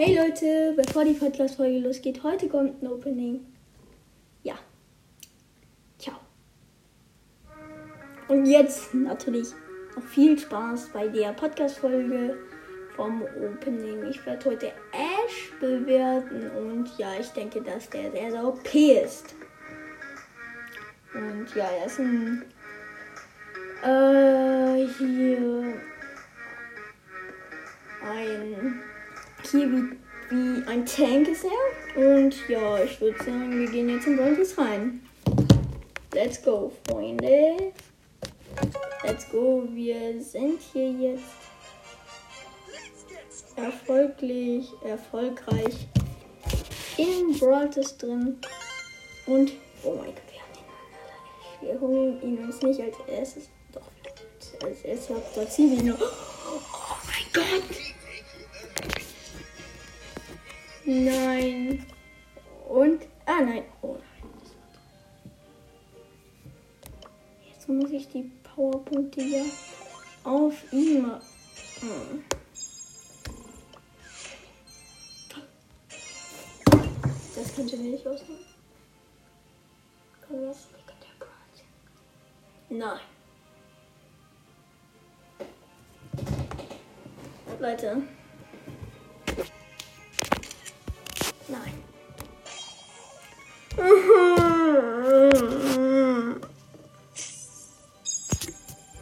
[0.00, 3.40] Hey Leute, bevor die Podcast-Folge losgeht, heute kommt ein Opening.
[4.44, 4.54] Ja.
[5.98, 6.14] Ciao.
[8.28, 9.48] Und jetzt natürlich
[9.96, 12.38] noch viel Spaß bei der Podcast-Folge
[12.94, 14.08] vom Opening.
[14.08, 19.34] Ich werde heute Ash bewerten und ja, ich denke, dass der sehr, sehr OP ist.
[21.12, 22.44] Und ja, er ist ein.
[23.82, 25.74] Äh, hier.
[28.00, 28.80] Ein
[29.50, 29.96] hier wie,
[30.30, 32.16] wie ein Tank ist er.
[32.16, 35.00] Und ja, ich würde sagen, wir gehen jetzt in Bronzes rein.
[36.12, 37.72] Let's go, Freunde.
[39.04, 39.66] Let's go.
[39.72, 41.24] Wir sind hier jetzt
[43.56, 45.86] erfolglich, erfolgreich
[46.96, 48.38] in Brawlers drin.
[49.26, 49.52] Und,
[49.84, 50.52] oh mein Gott, wir haben
[51.60, 53.48] den Wir holen ihn uns nicht als erstes.
[53.72, 53.82] Doch,
[54.64, 55.92] als erstes hat Brasilien.
[55.92, 57.97] Oh mein Gott!
[60.90, 61.84] Nein.
[62.66, 63.02] Und.
[63.26, 63.64] Ah, nein.
[63.82, 64.32] Oh nein.
[67.46, 69.44] Jetzt muss ich die Powerpunkte hier
[70.24, 72.24] auf ihn machen.
[77.36, 78.46] Das könnte mir nicht ausmachen.
[80.26, 80.68] Kann das?
[82.70, 83.00] Nein.
[87.60, 88.02] Leute.
[91.48, 91.82] Nein.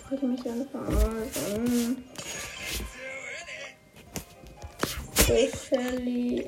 [0.09, 2.05] Wollte mich dann verarschen.
[5.27, 6.47] Shelly.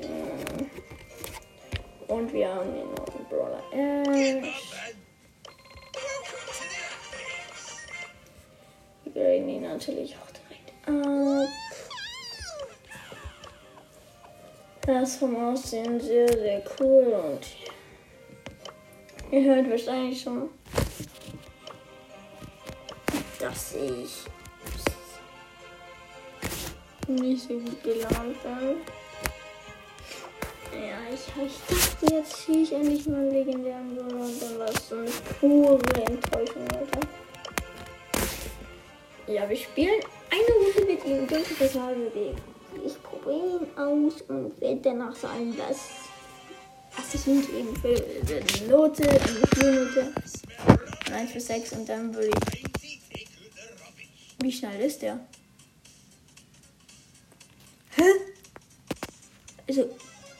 [2.07, 4.47] Und wir haben den neuen Brawler Ash.
[9.03, 11.68] Wir graden ihn natürlich auch direkt ab.
[14.89, 17.45] Das vom Aussehen sehr, sehr cool und
[19.31, 20.49] ihr hört wahrscheinlich schon,
[23.39, 24.23] dass ich
[27.07, 28.77] nicht so gut gelaunt bin.
[30.73, 34.69] Ja, ich, ich dachte, jetzt ziehe ich endlich mal einen legendären Brawler und dann war
[34.69, 37.07] es so eine pure Enttäuschung, Alter.
[39.27, 40.01] Ja, wir spielen
[40.31, 41.27] eine Runde mit ihm.
[41.27, 42.35] Dunkles Haarweg.
[42.85, 45.77] Ich probiere ihn aus und werde danach sagen, dass,
[46.95, 48.03] dass ich ihn geben will.
[48.27, 50.13] Eine Note, eine Schulnote.
[51.11, 53.29] 1 bis 6 und dann würde ich.
[54.41, 55.19] Wie schnell ist der?
[57.95, 58.03] Hä?
[59.67, 59.89] Also,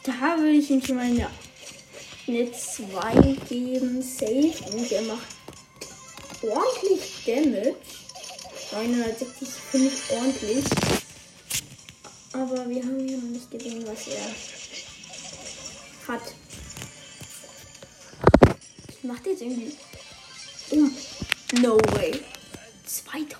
[0.03, 1.27] da würde ich ihm schon mal eine,
[2.27, 4.01] eine 2 geben.
[4.01, 4.53] Safe.
[4.71, 5.27] Und der macht
[6.41, 7.75] ordentlich Damage.
[8.71, 10.88] 960 finde ich ordentlich.
[12.31, 14.29] Aber wir haben ja noch nicht gesehen, was er
[16.07, 16.21] hat.
[18.87, 19.73] Ich macht jetzt irgendwie.
[20.71, 20.89] Oh,
[21.61, 22.19] no way.
[22.85, 23.39] 2000.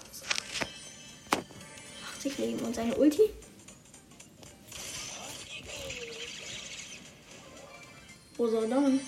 [2.15, 3.29] 80 Leben und seine Ulti.
[8.37, 8.99] Wo soll er dann?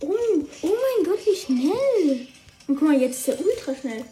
[0.00, 0.14] Oh,
[0.62, 2.28] oh mein Gott, wie schnell.
[2.68, 4.04] Und guck mal, jetzt ist er ultra schnell.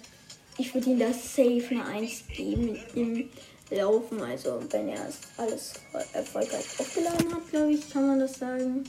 [0.57, 3.29] Ich würde ihm das safe eine 1 geben im
[3.71, 4.23] Laufen.
[4.23, 5.75] Also wenn er alles
[6.13, 8.85] erfolgreich aufgeladen hat, glaube ich, kann man das sagen.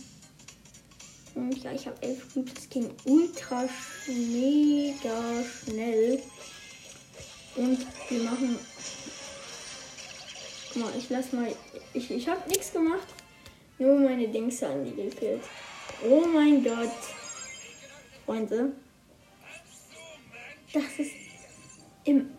[1.35, 2.53] Und ja, ich habe 11 Cubes.
[2.53, 3.67] Das ging ultra
[4.07, 6.21] mega schnell.
[7.55, 8.59] Und wir machen.
[10.73, 11.53] Guck mal, ich lass mal.
[11.93, 13.07] Ich, ich habe nichts gemacht.
[13.77, 15.43] Nur meine Dings an die gefehlt.
[16.09, 16.91] Oh mein Gott.
[18.25, 18.71] Freunde.
[20.73, 21.11] Das ist
[22.05, 22.31] im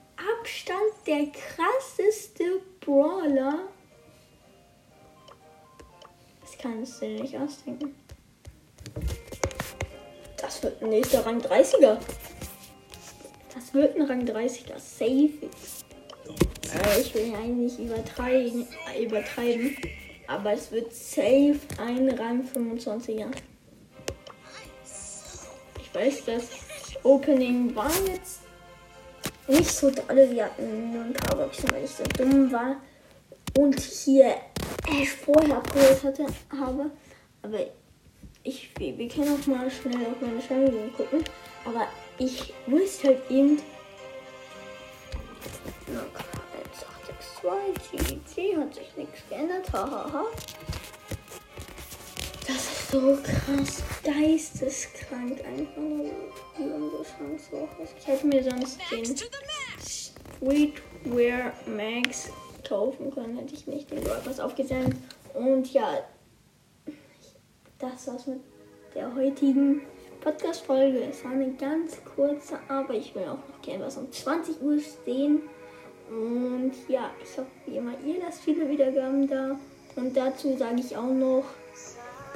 [0.46, 2.44] Abstand der krasseste
[2.78, 3.66] Brawler.
[6.40, 7.96] Das kannst du dir nicht ausdenken.
[10.40, 11.98] Das wird ein nächster Rang 30er.
[13.52, 14.78] Das wird ein Rang 30er.
[14.78, 15.32] Safe.
[16.76, 18.68] Äh, ich will ja eigentlich übertreiben,
[19.02, 19.76] übertreiben.
[20.28, 23.32] Aber es wird safe ein Rang 25er.
[25.82, 26.44] Ich weiß, das
[27.02, 28.45] Opening war jetzt
[29.48, 30.30] nicht so dolle.
[30.30, 32.76] Wir hatten nur ein paar Boxen, weil ich so dumm war.
[33.58, 34.34] Und hier
[34.88, 36.90] Ash vorher abgeholt hatte, habe.
[37.42, 37.58] Aber
[38.42, 41.24] ich, wir, können auch mal schnell auf meine Scheibe gucken.
[41.64, 41.88] Aber
[42.18, 43.58] ich wusste halt eben.
[45.88, 46.24] Okay,
[47.42, 49.72] 1862, GG, hat sich nichts geändert.
[49.72, 50.24] Hahaha.
[52.90, 56.10] So krass geisteskrank einfach nur
[56.56, 57.94] unsere Chance so hoch ist.
[57.98, 59.04] Ich hätte mir sonst den
[60.36, 62.30] Streetwear Max
[62.66, 64.96] kaufen können, hätte ich nicht den Brawl Pass aufgesendet.
[65.34, 65.98] Und ja,
[67.80, 68.40] das war's mit
[68.94, 69.82] der heutigen
[70.20, 71.02] Podcast-Folge.
[71.10, 74.78] Es war eine ganz kurze, aber ich will auch noch gerne was um 20 Uhr
[74.78, 75.42] stehen.
[76.08, 79.58] Und ja, ich hoffe wie immer, ihr lasst viele Wiedergaben da.
[79.96, 81.44] Und dazu sage ich auch noch,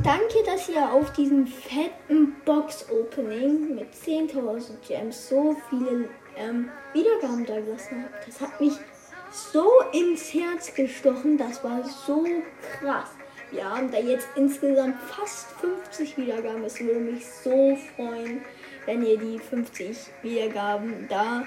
[0.02, 7.60] danke, dass ihr auf diesem fetten Box-Opening mit 10.000 Gems so viele ähm, Wiedergaben da
[7.60, 8.26] gelassen habt.
[8.26, 8.74] Das hat mich
[9.30, 11.38] so ins Herz gestochen.
[11.38, 12.24] Das war so
[12.78, 13.10] krass.
[13.50, 16.64] Wir haben da jetzt insgesamt fast 50 Wiedergaben.
[16.64, 18.42] Es würde mich so freuen,
[18.86, 21.44] wenn ihr die 50 Wiedergaben da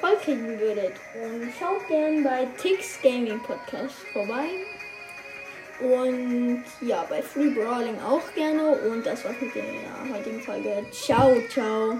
[0.00, 0.92] vollkriegen würdet.
[1.14, 4.46] Und schaut gern bei Tix Gaming Podcast vorbei.
[5.82, 8.62] Und ja, bei Free Brawling auch gerne.
[8.62, 9.64] Und das war's mit der
[10.14, 10.84] heutigen Folge.
[10.92, 11.96] Ciao, ciao.